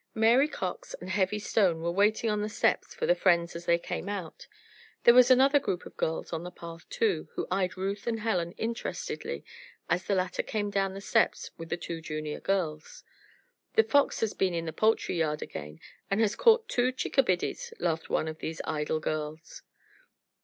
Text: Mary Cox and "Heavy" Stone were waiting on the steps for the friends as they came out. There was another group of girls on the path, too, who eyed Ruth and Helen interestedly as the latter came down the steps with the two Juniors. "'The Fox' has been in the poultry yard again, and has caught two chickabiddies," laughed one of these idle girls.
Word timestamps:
Mary 0.15 0.47
Cox 0.47 0.95
and 0.99 1.11
"Heavy" 1.11 1.37
Stone 1.37 1.79
were 1.79 1.91
waiting 1.91 2.27
on 2.27 2.41
the 2.41 2.49
steps 2.49 2.91
for 2.95 3.05
the 3.05 3.13
friends 3.13 3.55
as 3.55 3.67
they 3.67 3.77
came 3.77 4.09
out. 4.09 4.47
There 5.03 5.13
was 5.13 5.29
another 5.29 5.59
group 5.59 5.85
of 5.85 5.95
girls 5.95 6.33
on 6.33 6.41
the 6.41 6.49
path, 6.49 6.89
too, 6.89 7.29
who 7.35 7.45
eyed 7.51 7.77
Ruth 7.77 8.07
and 8.07 8.21
Helen 8.21 8.53
interestedly 8.53 9.45
as 9.91 10.03
the 10.05 10.15
latter 10.15 10.41
came 10.41 10.71
down 10.71 10.95
the 10.95 11.01
steps 11.01 11.51
with 11.55 11.69
the 11.69 11.77
two 11.77 12.01
Juniors. 12.01 13.03
"'The 13.75 13.83
Fox' 13.83 14.21
has 14.21 14.33
been 14.33 14.55
in 14.55 14.65
the 14.65 14.73
poultry 14.73 15.19
yard 15.19 15.43
again, 15.43 15.79
and 16.09 16.19
has 16.19 16.35
caught 16.35 16.67
two 16.67 16.91
chickabiddies," 16.91 17.71
laughed 17.77 18.09
one 18.09 18.27
of 18.27 18.39
these 18.39 18.59
idle 18.65 18.99
girls. 18.99 19.61